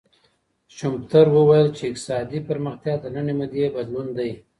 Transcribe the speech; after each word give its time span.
شومپتر 0.75 1.25
وويل 1.37 1.67
چی 1.75 1.83
اقتصادي 1.89 2.39
پرمختيا 2.47 2.93
د 2.99 3.05
لنډې 3.15 3.33
مودې 3.39 3.65
بدلون 3.75 4.07
دی. 4.17 4.31